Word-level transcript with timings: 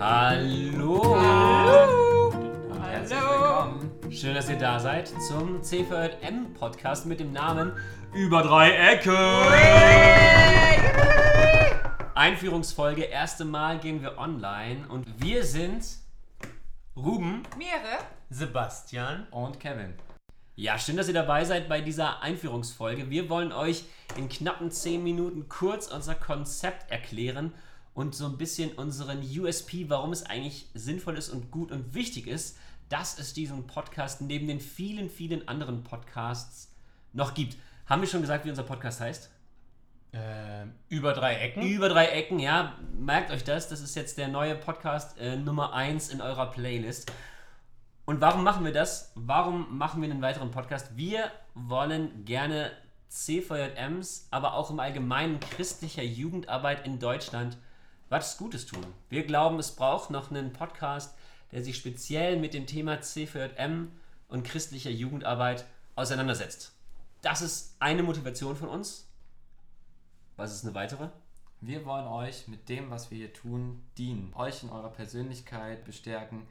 Hallo! 0.00 1.16
Hallo! 1.16 2.28
Und 2.70 2.82
herzlich 2.84 3.18
willkommen. 3.18 3.90
Schön, 4.12 4.32
dass 4.32 4.48
ihr 4.48 4.56
da 4.56 4.78
seid 4.78 5.08
zum 5.08 5.60
CVM 5.60 6.54
Podcast 6.54 7.04
mit 7.04 7.18
dem 7.18 7.32
Namen 7.32 7.72
Über 8.14 8.42
drei 8.42 8.70
Ecken. 8.70 9.16
Einführungsfolge, 12.14 13.02
erste 13.02 13.44
Mal 13.44 13.80
gehen 13.80 14.00
wir 14.00 14.18
online 14.18 14.86
und 14.88 15.20
wir 15.20 15.42
sind 15.42 15.84
Ruben. 16.96 17.42
Meere? 17.56 17.98
Sebastian. 18.30 19.26
und 19.32 19.58
Kevin. 19.58 19.94
Ja, 20.54 20.78
schön, 20.78 20.96
dass 20.96 21.08
ihr 21.08 21.14
dabei 21.14 21.44
seid 21.44 21.68
bei 21.68 21.80
dieser 21.80 22.22
Einführungsfolge. 22.22 23.10
Wir 23.10 23.28
wollen 23.28 23.50
euch 23.50 23.84
in 24.16 24.28
knappen 24.28 24.70
10 24.70 25.02
Minuten 25.02 25.48
kurz 25.48 25.88
unser 25.88 26.14
Konzept 26.14 26.88
erklären 26.88 27.52
und 27.98 28.14
so 28.14 28.26
ein 28.26 28.38
bisschen 28.38 28.70
unseren 28.74 29.18
USP, 29.18 29.86
warum 29.88 30.12
es 30.12 30.24
eigentlich 30.24 30.66
sinnvoll 30.72 31.18
ist 31.18 31.30
und 31.30 31.50
gut 31.50 31.72
und 31.72 31.94
wichtig 31.94 32.28
ist, 32.28 32.56
dass 32.88 33.18
es 33.18 33.34
diesen 33.34 33.66
Podcast 33.66 34.20
neben 34.20 34.46
den 34.46 34.60
vielen, 34.60 35.10
vielen 35.10 35.48
anderen 35.48 35.82
Podcasts 35.82 36.72
noch 37.12 37.34
gibt. 37.34 37.56
Haben 37.86 38.02
wir 38.02 38.08
schon 38.08 38.20
gesagt, 38.20 38.44
wie 38.44 38.50
unser 38.50 38.62
Podcast 38.62 39.00
heißt? 39.00 39.30
Ähm, 40.12 40.74
über 40.88 41.12
drei 41.12 41.34
Ecken. 41.38 41.60
Über 41.62 41.88
drei 41.88 42.06
Ecken, 42.06 42.38
ja. 42.38 42.76
Merkt 42.96 43.32
euch 43.32 43.42
das. 43.42 43.68
Das 43.68 43.80
ist 43.80 43.96
jetzt 43.96 44.16
der 44.16 44.28
neue 44.28 44.54
Podcast 44.54 45.18
äh, 45.18 45.34
Nummer 45.34 45.72
1 45.72 46.10
in 46.10 46.20
eurer 46.20 46.52
Playlist. 46.52 47.10
Und 48.04 48.20
warum 48.20 48.44
machen 48.44 48.64
wir 48.64 48.72
das? 48.72 49.10
Warum 49.16 49.76
machen 49.76 50.00
wir 50.02 50.08
einen 50.08 50.22
weiteren 50.22 50.52
Podcast? 50.52 50.96
Wir 50.96 51.32
wollen 51.54 52.24
gerne 52.24 52.70
CVJMs, 53.08 54.28
aber 54.30 54.54
auch 54.54 54.70
im 54.70 54.78
Allgemeinen 54.78 55.40
christlicher 55.40 56.04
Jugendarbeit 56.04 56.86
in 56.86 57.00
Deutschland 57.00 57.58
was 58.08 58.38
Gutes 58.38 58.66
tun. 58.66 58.84
Wir 59.08 59.24
glauben, 59.24 59.58
es 59.58 59.74
braucht 59.74 60.10
noch 60.10 60.30
einen 60.30 60.52
Podcast, 60.52 61.14
der 61.52 61.62
sich 61.62 61.76
speziell 61.76 62.38
mit 62.38 62.54
dem 62.54 62.66
Thema 62.66 63.00
CVJM 63.00 63.90
und 64.28 64.44
christlicher 64.44 64.90
Jugendarbeit 64.90 65.66
auseinandersetzt. 65.94 66.72
Das 67.22 67.42
ist 67.42 67.76
eine 67.80 68.02
Motivation 68.02 68.56
von 68.56 68.68
uns. 68.68 69.08
Was 70.36 70.54
ist 70.54 70.64
eine 70.64 70.74
weitere? 70.74 71.08
Wir 71.60 71.84
wollen 71.84 72.06
euch 72.06 72.46
mit 72.46 72.68
dem, 72.68 72.90
was 72.90 73.10
wir 73.10 73.18
hier 73.18 73.32
tun, 73.32 73.82
dienen. 73.98 74.32
Euch 74.34 74.62
in 74.62 74.70
eurer 74.70 74.90
Persönlichkeit 74.90 75.84
bestärken 75.84 76.46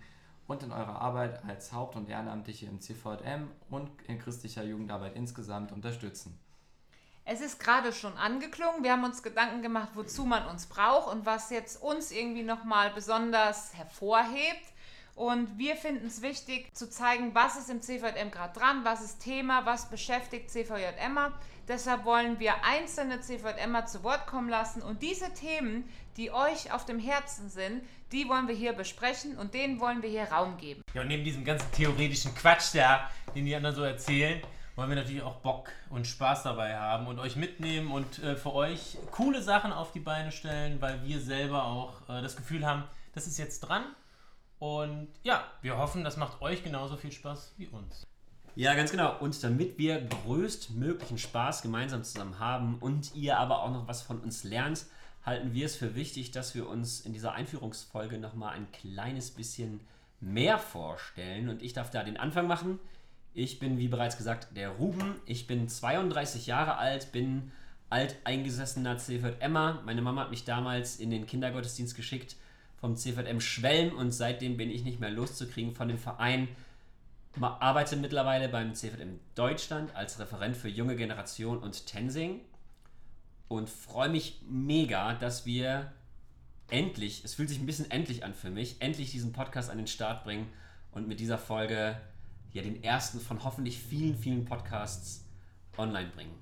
und 0.48 0.64
in 0.64 0.72
eurer 0.72 1.00
Arbeit 1.02 1.44
als 1.46 1.72
Haupt- 1.72 1.96
und 1.96 2.10
Ehrenamtliche 2.10 2.66
im 2.66 2.82
CVM 2.82 3.50
und 3.70 3.90
in 4.08 4.20
christlicher 4.20 4.64
Jugendarbeit 4.64 5.16
insgesamt 5.16 5.72
unterstützen. 5.72 6.38
Es 7.30 7.42
ist 7.42 7.60
gerade 7.60 7.92
schon 7.92 8.16
angeklungen. 8.16 8.86
Wir 8.86 8.94
haben 8.94 9.04
uns 9.04 9.22
Gedanken 9.22 9.62
gemacht, 9.62 9.90
wozu 9.96 10.24
man 10.24 10.48
uns 10.48 10.66
braucht 10.66 11.12
und 11.12 11.26
was 11.26 11.50
jetzt 11.50 11.82
uns 11.82 12.12
irgendwie 12.12 12.44
nochmal 12.44 12.90
besonders 12.92 13.74
hervorhebt. 13.74 14.64
Und 15.14 15.58
wir 15.58 15.76
finden 15.76 16.08
es 16.08 16.22
wichtig 16.22 16.74
zu 16.74 16.90
zeigen, 16.90 17.36
was 17.36 17.58
ist 17.58 17.70
im 17.70 17.82
CVM 17.82 18.32
gerade 18.32 18.58
dran, 18.58 18.86
was 18.86 19.02
ist 19.02 19.20
Thema, 19.20 19.66
was 19.66 19.90
beschäftigt 19.90 20.50
CVJMer. 20.50 21.34
Deshalb 21.68 22.06
wollen 22.06 22.40
wir 22.40 22.64
einzelne 22.64 23.20
CVJMer 23.20 23.88
zu 23.88 24.04
Wort 24.04 24.26
kommen 24.26 24.48
lassen 24.48 24.82
und 24.82 25.02
diese 25.02 25.34
Themen, 25.34 25.84
die 26.16 26.32
euch 26.32 26.72
auf 26.72 26.86
dem 26.86 26.98
Herzen 26.98 27.50
sind, 27.50 27.82
die 28.14 28.30
wollen 28.30 28.48
wir 28.48 28.56
hier 28.56 28.72
besprechen 28.72 29.38
und 29.38 29.54
denen 29.54 29.82
wollen 29.82 30.02
wir 30.02 30.10
hier 30.10 30.32
Raum 30.32 30.56
geben. 30.56 30.82
Ja, 30.94 31.02
und 31.02 31.10
neben 31.10 31.26
diesem 31.26 31.44
ganzen 31.44 31.70
theoretischen 31.74 32.34
Quatsch, 32.36 32.74
der, 32.74 33.12
den 33.36 33.44
die 33.44 33.54
anderen 33.54 33.76
so 33.76 33.84
erzählen, 33.84 34.42
wollen 34.78 34.90
wir 34.90 34.96
natürlich 34.96 35.24
auch 35.24 35.38
Bock 35.38 35.72
und 35.90 36.06
Spaß 36.06 36.44
dabei 36.44 36.78
haben 36.78 37.08
und 37.08 37.18
euch 37.18 37.36
mitnehmen 37.36 37.92
und 37.92 38.20
äh, 38.20 38.36
für 38.36 38.54
euch 38.54 38.98
coole 39.10 39.42
Sachen 39.42 39.74
auf 39.74 39.92
die 39.92 40.00
Beine 40.00 40.32
stellen, 40.32 40.80
weil 40.80 41.04
wir 41.04 41.20
selber 41.20 41.66
auch 41.66 42.08
äh, 42.08 42.22
das 42.22 42.36
Gefühl 42.36 42.64
haben, 42.64 42.84
das 43.16 43.26
ist 43.26 43.40
jetzt 43.40 43.62
dran. 43.62 43.84
Und 44.60 45.08
ja, 45.24 45.44
wir 45.64 45.78
hoffen, 45.78 46.04
das 46.04 46.16
macht 46.16 46.42
euch 46.44 46.64
genauso 46.64 46.96
viel 46.96 47.12
Spaß 47.12 47.56
wie 47.58 47.68
uns. 47.68 48.06
Ja, 48.56 48.76
ganz 48.76 48.92
genau. 48.92 49.18
Und 49.20 49.44
damit 49.44 49.80
wir 49.80 50.00
größtmöglichen 50.00 51.18
Spaß 51.18 51.64
gemeinsam 51.64 52.04
zusammen 52.04 52.38
haben 52.38 52.78
und 52.80 53.16
ihr 53.16 53.40
aber 53.40 53.64
auch 53.64 53.72
noch 53.72 53.88
was 53.88 54.04
von 54.04 54.20
uns 54.20 54.44
lernt, 54.44 54.86
halten 55.26 55.54
wir 55.54 55.66
es 55.66 55.76
für 55.76 55.96
wichtig, 55.96 56.30
dass 56.32 56.54
wir 56.54 56.70
uns 56.70 57.02
in 57.02 57.14
dieser 57.14 57.34
Einführungsfolge 57.34 58.20
nochmal 58.20 58.54
ein 58.54 58.72
kleines 58.72 59.32
bisschen 59.32 59.80
mehr 60.20 60.60
vorstellen. 60.60 61.50
Und 61.50 61.64
ich 61.64 61.74
darf 61.74 61.90
da 61.90 62.04
den 62.04 62.18
Anfang 62.18 62.46
machen. 62.46 62.80
Ich 63.38 63.60
bin, 63.60 63.78
wie 63.78 63.88
bereits 63.88 64.18
gesagt, 64.18 64.48
der 64.58 64.72
Ruben. 64.72 65.14
Ich 65.28 65.46
bin 65.46 65.70
32 65.70 66.48
Jahre 66.48 66.78
alt, 66.78 67.12
bin 67.12 67.52
alteingesessener 67.92 68.98
CVMer. 68.98 69.84
Meine 69.86 70.02
Mama 70.02 70.22
hat 70.22 70.32
mich 70.32 70.44
damals 70.44 70.96
in 70.96 71.12
den 71.12 71.28
Kindergottesdienst 71.28 71.96
geschickt 71.96 72.36
vom 72.78 72.96
CVM 72.96 73.40
Schwelm 73.40 73.96
und 73.96 74.10
seitdem 74.10 74.58
bin 74.58 74.72
ich 74.72 74.84
nicht 74.84 75.00
mehr 75.00 75.12
loszukriegen 75.12 75.76
von 75.76 75.88
dem 75.88 76.00
Verein 76.00 76.48
arbeite 77.40 77.96
mittlerweile 77.96 78.50
beim 78.50 78.74
CVM 78.74 79.20
Deutschland 79.36 79.96
als 79.96 80.18
Referent 80.18 80.58
für 80.58 80.70
junge 80.70 80.96
Generation 80.96 81.60
und 81.60 81.86
Tensing 81.86 82.42
und 83.50 83.70
freue 83.70 84.10
mich 84.10 84.42
mega, 84.50 85.14
dass 85.14 85.46
wir 85.46 85.92
endlich, 86.72 87.24
es 87.24 87.36
fühlt 87.36 87.50
sich 87.50 87.60
ein 87.60 87.68
bisschen 87.68 87.92
endlich 87.92 88.24
an 88.24 88.34
für 88.34 88.50
mich, 88.50 88.78
endlich 88.82 89.12
diesen 89.12 89.32
Podcast 89.32 89.70
an 89.70 89.78
den 89.78 89.86
Start 89.86 90.24
bringen 90.24 90.48
und 90.92 91.08
mit 91.08 91.20
dieser 91.20 91.38
Folge 91.38 92.02
ja 92.58 92.64
den 92.64 92.84
ersten 92.84 93.20
von 93.20 93.44
hoffentlich 93.44 93.80
vielen, 93.80 94.18
vielen 94.18 94.46
Podcasts 94.46 95.24
online 95.78 96.10
bringen. 96.10 96.42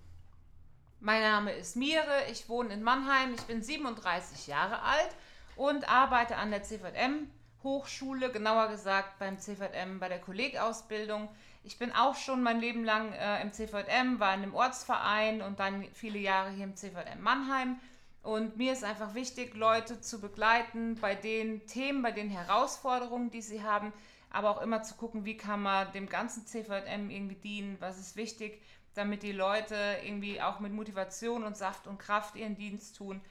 Mein 1.01 1.21
Name 1.21 1.51
ist 1.51 1.75
Mire, 1.75 2.23
ich 2.31 2.49
wohne 2.49 2.73
in 2.73 2.81
Mannheim, 2.81 3.33
ich 3.35 3.41
bin 3.43 3.61
37 3.61 4.47
Jahre 4.47 4.81
alt 4.81 5.09
und 5.55 5.87
arbeite 5.89 6.37
an 6.37 6.51
der 6.51 6.63
CVM 6.63 7.29
Hochschule, 7.63 8.31
genauer 8.31 8.69
gesagt 8.69 9.19
beim 9.19 9.39
CVM 9.39 9.99
bei 9.99 10.07
der 10.07 10.19
Kollegausbildung. 10.19 11.27
Ich 11.63 11.77
bin 11.77 11.91
auch 11.91 12.15
schon 12.15 12.43
mein 12.43 12.59
Leben 12.59 12.85
lang 12.85 13.11
äh, 13.11 13.41
im 13.41 13.51
CVM, 13.51 14.19
war 14.19 14.33
in 14.35 14.43
einem 14.43 14.55
Ortsverein 14.55 15.41
und 15.41 15.59
dann 15.59 15.83
viele 15.93 16.19
Jahre 16.19 16.51
hier 16.51 16.63
im 16.63 16.75
CVM 16.75 17.21
Mannheim. 17.21 17.79
Und 18.21 18.57
mir 18.57 18.71
ist 18.73 18.83
einfach 18.83 19.13
wichtig, 19.15 19.55
Leute 19.55 19.99
zu 19.99 20.19
begleiten 20.19 20.95
bei 21.01 21.13
den 21.13 21.65
Themen, 21.67 22.01
bei 22.01 22.11
den 22.11 22.29
Herausforderungen, 22.29 23.31
die 23.31 23.41
sie 23.41 23.63
haben, 23.63 23.93
aber 24.29 24.51
auch 24.51 24.61
immer 24.61 24.83
zu 24.83 24.95
gucken, 24.95 25.25
wie 25.25 25.37
kann 25.37 25.61
man 25.61 25.91
dem 25.93 26.07
ganzen 26.09 26.45
CVM 26.45 27.09
irgendwie 27.09 27.35
dienen, 27.35 27.77
was 27.79 27.99
ist 27.99 28.15
wichtig, 28.15 28.61
damit 28.93 29.23
die 29.23 29.31
Leute 29.31 29.75
irgendwie 30.03 30.41
auch 30.41 30.59
mit 30.59 30.71
Motivation 30.71 31.43
und 31.43 31.57
Saft 31.57 31.87
und 31.87 31.97
Kraft 31.97 32.35
ihren 32.35 32.55
Dienst 32.55 32.95
tun. 32.97 33.21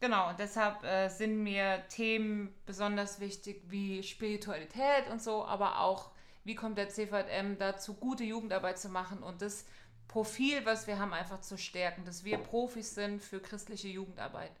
Genau, 0.00 0.30
und 0.30 0.38
deshalb 0.38 0.82
äh, 0.84 1.08
sind 1.08 1.42
mir 1.42 1.82
Themen 1.88 2.54
besonders 2.66 3.20
wichtig 3.20 3.62
wie 3.68 4.02
Spiritualität 4.02 5.08
und 5.10 5.22
so, 5.22 5.44
aber 5.44 5.80
auch, 5.80 6.10
wie 6.44 6.54
kommt 6.54 6.76
der 6.76 6.90
CVM 6.90 7.56
dazu, 7.58 7.94
gute 7.94 8.24
Jugendarbeit 8.24 8.78
zu 8.78 8.88
machen 8.88 9.22
und 9.22 9.40
das 9.40 9.64
Profil, 10.08 10.64
was 10.66 10.86
wir 10.86 10.98
haben, 10.98 11.12
einfach 11.12 11.40
zu 11.40 11.56
stärken, 11.56 12.04
dass 12.04 12.24
wir 12.24 12.38
Profis 12.38 12.94
sind 12.94 13.22
für 13.22 13.40
christliche 13.40 13.88
Jugendarbeit. 13.88 14.52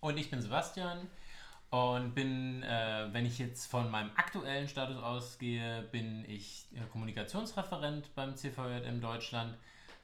Und 0.00 0.16
ich 0.18 0.30
bin 0.30 0.40
Sebastian 0.40 1.08
und 1.74 2.14
bin, 2.14 2.62
äh, 2.62 3.08
wenn 3.10 3.26
ich 3.26 3.40
jetzt 3.40 3.66
von 3.66 3.90
meinem 3.90 4.10
aktuellen 4.14 4.68
Status 4.68 4.96
ausgehe, 4.96 5.82
bin 5.90 6.24
ich 6.28 6.68
äh, 6.72 6.78
Kommunikationsreferent 6.92 8.14
beim 8.14 8.36
CVJM 8.36 9.00
Deutschland, 9.00 9.56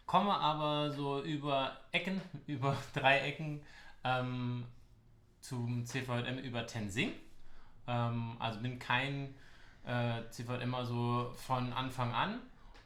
komme 0.04 0.34
aber 0.34 0.90
so 0.90 1.22
über 1.22 1.76
Ecken, 1.92 2.20
über 2.48 2.76
drei 2.92 3.20
Ecken 3.20 3.62
ähm, 4.02 4.64
zum 5.40 5.86
CVJM 5.86 6.38
über 6.38 6.66
Tensing. 6.66 7.12
Ähm, 7.86 8.36
also 8.40 8.58
bin 8.58 8.80
kein 8.80 9.32
äh, 9.86 10.28
CVJMer 10.28 10.84
so 10.84 11.30
von 11.36 11.72
Anfang 11.72 12.12
an. 12.12 12.40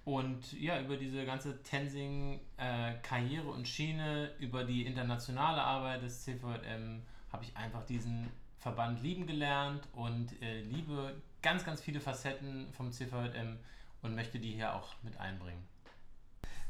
Und 0.04 0.52
ja, 0.60 0.78
über 0.78 0.98
diese 0.98 1.24
ganze 1.24 1.62
Tensing-Karriere 1.62 3.48
und 3.48 3.66
Schiene, 3.66 4.32
über 4.38 4.64
die 4.64 4.84
internationale 4.84 5.62
Arbeit 5.62 6.02
des 6.02 6.24
CVM 6.24 7.02
habe 7.32 7.44
ich 7.44 7.56
einfach 7.56 7.82
diesen 7.86 8.28
Verband 8.58 9.02
lieben 9.02 9.26
gelernt 9.26 9.86
und 9.92 10.40
äh, 10.42 10.60
liebe 10.62 11.20
ganz, 11.42 11.64
ganz 11.64 11.80
viele 11.80 12.00
Facetten 12.00 12.72
vom 12.72 12.92
CVM 12.92 13.58
und 14.02 14.14
möchte 14.14 14.38
die 14.38 14.52
hier 14.52 14.74
auch 14.74 14.94
mit 15.02 15.18
einbringen. 15.18 15.66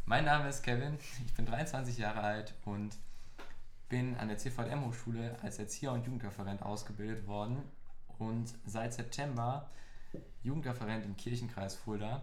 Mein 0.07 0.25
Name 0.25 0.49
ist 0.49 0.63
Kevin, 0.63 0.99
ich 1.25 1.35
bin 1.35 1.47
23 1.47 1.97
Jahre 1.97 2.21
alt 2.21 2.55
und 2.65 2.97
bin 3.89 4.17
an 4.17 4.29
der 4.29 4.39
CVM 4.39 4.85
Hochschule 4.85 5.37
als 5.43 5.59
Erzieher 5.59 5.93
und 5.93 6.05
Jugendreferent 6.05 6.63
ausgebildet 6.63 7.27
worden 7.27 7.63
und 8.19 8.53
seit 8.67 8.93
September 8.93 9.71
Jugendreferent 10.43 11.05
im 11.05 11.17
Kirchenkreis 11.17 11.75
Fulda 11.75 12.23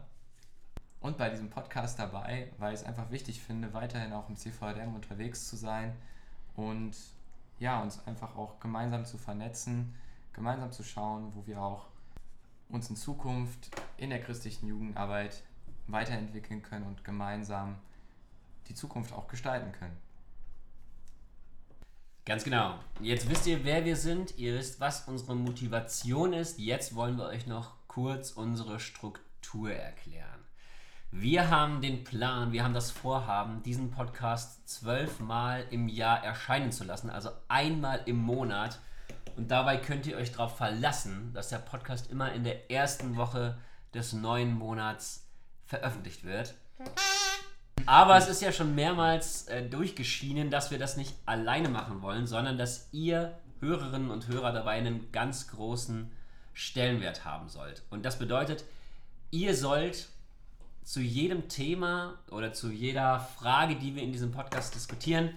und 0.99 1.17
bei 1.17 1.29
diesem 1.29 1.49
Podcast 1.49 1.97
dabei, 1.97 2.51
weil 2.57 2.73
ich 2.73 2.81
es 2.81 2.85
einfach 2.85 3.09
wichtig 3.09 3.41
finde, 3.41 3.73
weiterhin 3.73 4.13
auch 4.13 4.29
im 4.29 4.37
CVM 4.37 4.93
unterwegs 4.93 5.49
zu 5.49 5.55
sein 5.55 5.95
und 6.55 6.95
ja, 7.61 7.79
uns 7.79 8.05
einfach 8.07 8.35
auch 8.35 8.59
gemeinsam 8.59 9.05
zu 9.05 9.19
vernetzen, 9.19 9.93
gemeinsam 10.33 10.71
zu 10.71 10.83
schauen, 10.83 11.31
wo 11.35 11.45
wir 11.45 11.61
auch 11.61 11.85
uns 12.69 12.89
in 12.89 12.95
Zukunft 12.95 13.69
in 13.97 14.09
der 14.09 14.19
christlichen 14.19 14.67
Jugendarbeit 14.67 15.43
weiterentwickeln 15.85 16.63
können 16.63 16.87
und 16.87 17.03
gemeinsam 17.03 17.77
die 18.67 18.73
Zukunft 18.73 19.13
auch 19.13 19.27
gestalten 19.27 19.71
können. 19.73 19.95
Ganz 22.25 22.43
genau. 22.43 22.79
Jetzt 22.99 23.29
wisst 23.29 23.45
ihr, 23.45 23.63
wer 23.63 23.85
wir 23.85 23.95
sind. 23.95 24.37
Ihr 24.39 24.55
wisst, 24.55 24.79
was 24.79 25.07
unsere 25.07 25.35
Motivation 25.35 26.33
ist. 26.33 26.57
Jetzt 26.57 26.95
wollen 26.95 27.17
wir 27.17 27.25
euch 27.25 27.45
noch 27.45 27.75
kurz 27.87 28.31
unsere 28.31 28.79
Struktur 28.79 29.71
erklären. 29.71 30.40
Wir 31.13 31.49
haben 31.49 31.81
den 31.81 32.05
Plan, 32.05 32.53
wir 32.53 32.63
haben 32.63 32.73
das 32.73 32.89
Vorhaben, 32.89 33.61
diesen 33.63 33.91
Podcast 33.91 34.67
zwölfmal 34.69 35.65
im 35.69 35.89
Jahr 35.89 36.23
erscheinen 36.23 36.71
zu 36.71 36.85
lassen, 36.85 37.09
also 37.09 37.31
einmal 37.49 37.99
im 38.05 38.15
Monat. 38.15 38.79
Und 39.35 39.51
dabei 39.51 39.75
könnt 39.75 40.07
ihr 40.07 40.15
euch 40.15 40.31
darauf 40.31 40.55
verlassen, 40.55 41.33
dass 41.33 41.49
der 41.49 41.57
Podcast 41.57 42.09
immer 42.09 42.31
in 42.31 42.45
der 42.45 42.71
ersten 42.71 43.17
Woche 43.17 43.57
des 43.93 44.13
neuen 44.13 44.53
Monats 44.53 45.27
veröffentlicht 45.65 46.23
wird. 46.23 46.53
Aber 47.85 48.15
es 48.15 48.29
ist 48.29 48.41
ja 48.41 48.53
schon 48.53 48.73
mehrmals 48.73 49.47
äh, 49.49 49.67
durchgeschienen, 49.67 50.49
dass 50.49 50.71
wir 50.71 50.79
das 50.79 50.95
nicht 50.95 51.13
alleine 51.25 51.67
machen 51.67 52.01
wollen, 52.01 52.25
sondern 52.25 52.57
dass 52.57 52.87
ihr 52.93 53.37
Hörerinnen 53.59 54.11
und 54.11 54.29
Hörer 54.29 54.53
dabei 54.53 54.77
einen 54.77 55.11
ganz 55.11 55.49
großen 55.49 56.09
Stellenwert 56.53 57.25
haben 57.25 57.49
sollt. 57.49 57.83
Und 57.89 58.05
das 58.05 58.17
bedeutet, 58.17 58.63
ihr 59.29 59.57
sollt 59.57 60.07
zu 60.83 60.99
jedem 60.99 61.47
Thema 61.47 62.19
oder 62.29 62.53
zu 62.53 62.71
jeder 62.71 63.19
Frage, 63.19 63.75
die 63.75 63.95
wir 63.95 64.03
in 64.03 64.11
diesem 64.11 64.31
Podcast 64.31 64.75
diskutieren, 64.75 65.29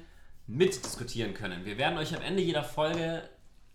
mitdiskutieren 0.46 1.34
können. 1.34 1.64
Wir 1.64 1.78
werden 1.78 1.98
euch 1.98 2.14
am 2.14 2.22
Ende 2.22 2.42
jeder 2.42 2.64
Folge 2.64 3.28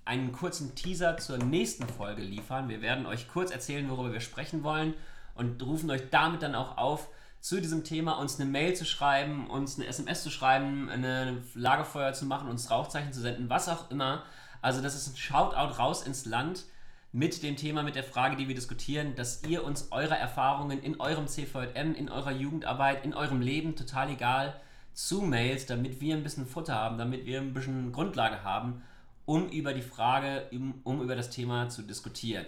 einen 0.05 0.31
kurzen 0.31 0.75
Teaser 0.75 1.17
zur 1.17 1.37
nächsten 1.37 1.87
Folge 1.87 2.23
liefern. 2.23 2.69
Wir 2.69 2.81
werden 2.81 3.05
euch 3.05 3.27
kurz 3.27 3.51
erzählen, 3.51 3.89
worüber 3.89 4.11
wir 4.11 4.21
sprechen 4.21 4.63
wollen 4.63 4.93
und 5.35 5.61
rufen 5.63 5.89
euch 5.91 6.09
damit 6.09 6.41
dann 6.41 6.55
auch 6.55 6.77
auf, 6.77 7.09
zu 7.41 7.61
diesem 7.61 7.83
Thema 7.83 8.13
uns 8.19 8.39
eine 8.39 8.49
Mail 8.49 8.75
zu 8.75 8.85
schreiben, 8.85 9.49
uns 9.49 9.77
eine 9.77 9.87
SMS 9.87 10.23
zu 10.23 10.29
schreiben, 10.29 10.89
eine 10.89 11.41
Lagerfeuer 11.53 12.13
zu 12.13 12.25
machen, 12.25 12.49
uns 12.49 12.69
Rauchzeichen 12.69 13.13
zu 13.13 13.21
senden, 13.21 13.49
was 13.49 13.69
auch 13.69 13.89
immer. 13.91 14.23
Also 14.61 14.81
das 14.81 14.95
ist 14.95 15.07
ein 15.07 15.15
Shoutout 15.15 15.79
raus 15.79 16.05
ins 16.05 16.25
Land 16.25 16.65
mit 17.11 17.41
dem 17.41 17.55
Thema, 17.55 17.81
mit 17.83 17.95
der 17.95 18.03
Frage, 18.03 18.35
die 18.35 18.47
wir 18.47 18.55
diskutieren, 18.55 19.15
dass 19.15 19.43
ihr 19.43 19.63
uns 19.63 19.91
eure 19.91 20.15
Erfahrungen 20.15 20.81
in 20.81 20.99
eurem 20.99 21.27
CVM, 21.27 21.95
in 21.95 22.09
eurer 22.09 22.31
Jugendarbeit, 22.31 23.03
in 23.03 23.13
eurem 23.13 23.41
Leben, 23.41 23.75
total 23.75 24.11
egal, 24.11 24.59
zumailt, 24.93 25.69
damit 25.69 26.01
wir 26.01 26.15
ein 26.15 26.23
bisschen 26.23 26.45
Futter 26.45 26.75
haben, 26.75 26.97
damit 26.97 27.25
wir 27.25 27.39
ein 27.39 27.53
bisschen 27.53 27.91
Grundlage 27.91 28.43
haben, 28.43 28.83
um 29.25 29.49
über 29.49 29.73
die 29.73 29.81
Frage, 29.81 30.47
um, 30.51 30.81
um 30.83 31.01
über 31.01 31.15
das 31.15 31.29
Thema 31.29 31.69
zu 31.69 31.81
diskutieren. 31.81 32.45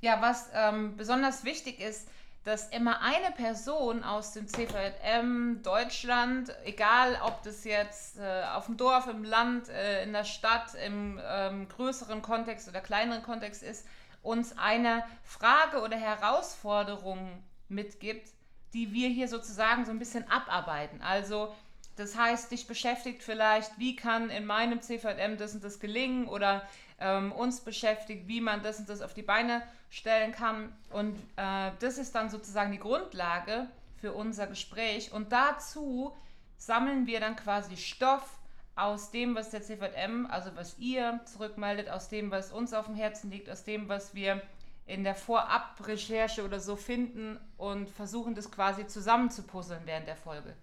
Ja, 0.00 0.20
was 0.20 0.50
ähm, 0.52 0.96
besonders 0.96 1.44
wichtig 1.44 1.80
ist, 1.80 2.08
dass 2.44 2.68
immer 2.70 3.00
eine 3.02 3.30
Person 3.30 4.02
aus 4.02 4.32
dem 4.32 4.48
CVM 4.48 5.62
Deutschland, 5.62 6.52
egal 6.64 7.16
ob 7.24 7.42
das 7.44 7.64
jetzt 7.64 8.18
äh, 8.18 8.42
auf 8.52 8.66
dem 8.66 8.76
Dorf, 8.76 9.06
im 9.06 9.22
Land, 9.22 9.68
äh, 9.68 10.02
in 10.02 10.12
der 10.12 10.24
Stadt, 10.24 10.74
im 10.84 11.20
ähm, 11.24 11.68
größeren 11.68 12.20
Kontext 12.20 12.68
oder 12.68 12.80
kleineren 12.80 13.22
Kontext 13.22 13.62
ist, 13.62 13.86
uns 14.22 14.56
eine 14.56 15.04
Frage 15.24 15.80
oder 15.80 15.96
Herausforderung 15.96 17.42
mitgibt, 17.68 18.28
die 18.72 18.92
wir 18.92 19.08
hier 19.08 19.28
sozusagen 19.28 19.84
so 19.84 19.90
ein 19.90 19.98
bisschen 19.98 20.28
abarbeiten. 20.30 21.02
Also 21.02 21.54
das 21.96 22.16
heißt, 22.16 22.50
dich 22.50 22.66
beschäftigt 22.66 23.22
vielleicht, 23.22 23.78
wie 23.78 23.96
kann 23.96 24.30
in 24.30 24.46
meinem 24.46 24.80
CVM 24.80 25.36
das 25.36 25.54
und 25.54 25.62
das 25.62 25.78
gelingen 25.78 26.26
oder 26.26 26.66
ähm, 26.98 27.32
uns 27.32 27.60
beschäftigt, 27.60 28.28
wie 28.28 28.40
man 28.40 28.62
das 28.62 28.78
und 28.78 28.88
das 28.88 29.02
auf 29.02 29.12
die 29.12 29.22
Beine 29.22 29.62
stellen 29.90 30.32
kann. 30.32 30.74
Und 30.90 31.18
äh, 31.36 31.70
das 31.80 31.98
ist 31.98 32.14
dann 32.14 32.30
sozusagen 32.30 32.72
die 32.72 32.78
Grundlage 32.78 33.66
für 34.00 34.12
unser 34.12 34.46
Gespräch. 34.46 35.12
Und 35.12 35.32
dazu 35.32 36.16
sammeln 36.56 37.06
wir 37.06 37.20
dann 37.20 37.36
quasi 37.36 37.76
Stoff 37.76 38.38
aus 38.74 39.10
dem, 39.10 39.34
was 39.34 39.50
der 39.50 39.62
CVM, 39.62 40.26
also 40.26 40.50
was 40.54 40.78
ihr 40.78 41.20
zurückmeldet, 41.24 41.90
aus 41.90 42.08
dem, 42.08 42.30
was 42.30 42.52
uns 42.52 42.72
auf 42.72 42.86
dem 42.86 42.94
Herzen 42.94 43.30
liegt, 43.30 43.50
aus 43.50 43.64
dem, 43.64 43.88
was 43.88 44.14
wir 44.14 44.42
in 44.86 45.04
der 45.04 45.14
Vorab-Recherche 45.14 46.44
oder 46.44 46.58
so 46.58 46.76
finden 46.76 47.38
und 47.56 47.88
versuchen 47.88 48.34
das 48.34 48.50
quasi 48.50 48.86
zusammenzupuzzeln 48.86 49.82
während 49.84 50.08
der 50.08 50.16
Folge. 50.16 50.54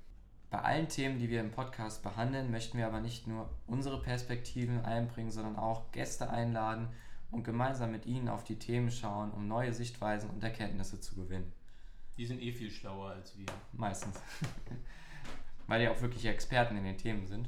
Bei 0.50 0.61
allen 0.61 0.89
Themen, 0.89 1.19
die 1.19 1.29
wir 1.29 1.41
im 1.41 1.51
Podcast 1.51 2.01
behandeln, 2.01 2.50
möchten 2.50 2.77
wir 2.77 2.88
aber 2.88 3.01
nicht 3.01 3.27
nur 3.27 3.50
unsere 3.67 4.01
Perspektiven 4.01 4.83
einbringen, 4.83 5.31
sondern 5.31 5.56
auch 5.56 5.91
Gäste 5.91 6.29
einladen 6.29 6.89
und 7.29 7.44
gemeinsam 7.44 7.91
mit 7.91 8.07
ihnen 8.07 8.27
auf 8.27 8.44
die 8.44 8.57
Themen 8.57 8.89
schauen, 8.89 9.31
um 9.31 9.47
neue 9.47 9.73
Sichtweisen 9.73 10.29
und 10.31 10.44
Erkenntnisse 10.44 11.00
zu 11.00 11.15
gewinnen. 11.15 11.53
Die 12.17 12.25
sind 12.25 12.41
eh 12.41 12.51
viel 12.51 12.71
schlauer 12.71 13.11
als 13.11 13.38
wir. 13.38 13.45
Meistens. 13.71 14.19
Weil 15.67 15.81
die 15.81 15.88
auch 15.88 16.01
wirklich 16.01 16.25
Experten 16.25 16.75
in 16.75 16.83
den 16.83 16.97
Themen 16.97 17.27
sind. 17.27 17.47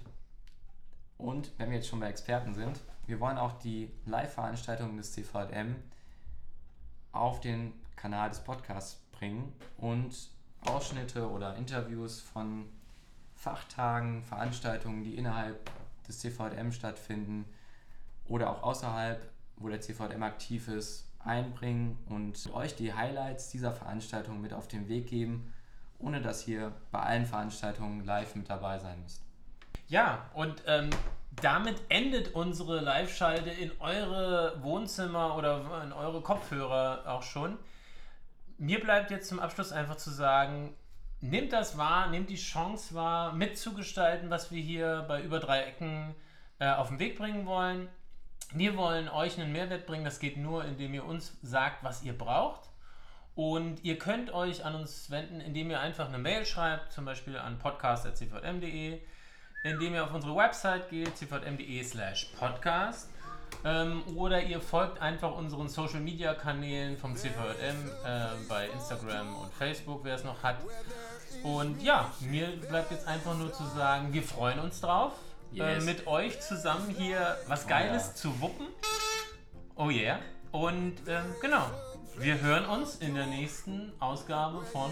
Und 1.22 1.52
wenn 1.58 1.70
wir 1.70 1.78
jetzt 1.78 1.88
schon 1.88 2.00
bei 2.00 2.10
Experten 2.10 2.56
sind, 2.56 2.80
wir 3.06 3.20
wollen 3.20 3.38
auch 3.38 3.60
die 3.60 3.92
Live-Veranstaltungen 4.06 4.98
des 4.98 5.14
CVM 5.14 5.76
auf 7.12 7.40
den 7.40 7.74
Kanal 7.96 8.30
des 8.30 8.40
Podcasts 8.40 9.00
bringen 9.12 9.54
und 9.78 10.30
Ausschnitte 10.66 11.30
oder 11.30 11.56
Interviews 11.56 12.20
von 12.20 12.66
Fachtagen, 13.36 14.24
Veranstaltungen, 14.24 15.04
die 15.04 15.16
innerhalb 15.16 15.70
des 16.08 16.20
CVM 16.20 16.72
stattfinden 16.72 17.46
oder 18.28 18.50
auch 18.50 18.64
außerhalb, 18.64 19.22
wo 19.58 19.70
der 19.70 19.82
CVM 19.82 20.24
aktiv 20.24 20.68
ist, 20.70 21.06
einbringen 21.20 22.00
und 22.10 22.52
euch 22.54 22.76
die 22.76 22.94
Highlights 22.94 23.50
dieser 23.50 23.72
Veranstaltung 23.72 24.42
mit 24.42 24.54
auf 24.54 24.68
den 24.68 24.88
Weg 24.88 25.08
geben, 25.08 25.54
ohne 26.00 26.20
dass 26.20 26.48
ihr 26.48 26.72
bei 26.92 27.00
allen 27.00 27.28
Veranstaltungen 27.28 28.06
live 28.06 28.34
mit 28.34 28.50
dabei 28.50 28.80
sein 28.80 29.00
müsst. 29.04 29.22
Ja, 29.92 30.30
und 30.34 30.64
ähm, 30.68 30.90
damit 31.42 31.76
endet 31.90 32.34
unsere 32.34 32.80
Live-Schalte 32.80 33.50
in 33.50 33.74
eure 33.82 34.64
Wohnzimmer 34.64 35.36
oder 35.36 35.84
in 35.84 35.92
eure 35.92 36.22
Kopfhörer 36.22 37.04
auch 37.08 37.24
schon. 37.24 37.58
Mir 38.58 38.80
bleibt 38.80 39.12
jetzt 39.12 39.28
zum 39.28 39.42
Abschluss 39.42 39.74
einfach 39.74 39.98
zu 39.98 40.10
sagen, 40.10 40.74
nehmt 41.20 41.52
das 41.52 41.78
wahr, 41.78 42.08
nehmt 42.08 42.30
die 42.30 42.38
Chance 42.38 42.96
wahr, 42.96 43.34
mitzugestalten, 43.34 44.30
was 44.30 44.50
wir 44.50 44.62
hier 44.62 45.04
bei 45.10 45.22
über 45.22 45.42
drei 45.42 45.64
Ecken 45.64 46.16
äh, 46.60 46.72
auf 46.72 46.88
den 46.88 47.00
Weg 47.00 47.18
bringen 47.18 47.46
wollen. 47.46 47.90
Wir 48.54 48.78
wollen 48.78 49.10
euch 49.10 49.38
einen 49.38 49.52
Mehrwert 49.52 49.88
bringen, 49.88 50.06
das 50.06 50.20
geht 50.20 50.38
nur, 50.38 50.64
indem 50.64 50.94
ihr 50.94 51.04
uns 51.04 51.38
sagt, 51.42 51.84
was 51.84 52.02
ihr 52.02 52.18
braucht. 52.18 52.70
Und 53.36 53.84
ihr 53.84 54.00
könnt 54.00 54.34
euch 54.34 54.64
an 54.64 54.74
uns 54.74 55.12
wenden, 55.12 55.42
indem 55.42 55.70
ihr 55.70 55.82
einfach 55.82 56.08
eine 56.08 56.18
Mail 56.18 56.46
schreibt, 56.46 56.94
zum 56.94 57.04
Beispiel 57.04 57.38
an 57.38 57.60
podcast.cvm.de 57.60 59.02
indem 59.63 59.94
ihr 59.94 60.04
auf 60.04 60.13
unsere 60.13 60.36
Website 60.36 60.89
geht, 60.89 61.15
cvm.de 61.18 61.84
slash 61.84 62.32
podcast. 62.39 63.10
Ähm, 63.63 64.01
oder 64.15 64.41
ihr 64.41 64.60
folgt 64.60 65.00
einfach 65.01 65.36
unseren 65.36 65.70
Social 65.70 66.00
Media 66.00 66.34
Kanälen 66.34 66.98
vom 66.98 67.15
CVM 67.15 67.91
äh, 68.03 68.27
bei 68.50 68.68
Instagram 68.70 69.36
und 69.36 69.53
Facebook, 69.53 70.01
wer 70.03 70.15
es 70.15 70.24
noch 70.24 70.41
hat. 70.41 70.58
Und 71.44 71.82
ja, 71.84 72.12
mir 72.22 72.48
bleibt 72.70 72.91
jetzt 72.91 73.08
einfach 73.08 73.38
nur 73.38 73.53
zu 73.53 73.63
sagen, 73.65 74.13
wir 74.13 74.24
freuen 74.24 74.60
uns 74.60 74.82
drauf, 74.82 75.13
äh, 75.53 75.58
yes. 75.58 75.84
äh, 75.84 75.86
mit 75.86 76.08
euch 76.08 76.39
zusammen 76.39 76.89
hier 76.89 77.38
was 77.48 77.68
Geiles 77.68 78.03
oh, 78.03 78.10
ja. 78.10 78.15
zu 78.15 78.41
wuppen. 78.41 78.68
Oh 79.75 79.89
yeah. 79.89 80.20
Und 80.51 80.96
ähm, 81.08 81.36
genau, 81.39 81.65
wir 82.18 82.41
hören 82.41 82.65
uns 82.65 82.96
in 82.96 83.15
der 83.15 83.27
nächsten 83.27 83.94
Ausgabe 84.00 84.63
von 84.65 84.91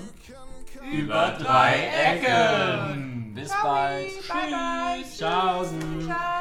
Über 0.92 1.36
drei 1.40 1.88
Ecken. 1.88 3.19
bis 3.50 3.62
bald. 3.62 4.08
Bye 4.08 4.22
Tschüss. 4.22 4.28
Bye 4.28 4.52
bye. 4.52 5.06
Tschaußen. 5.18 6.02
Ciao. 6.06 6.39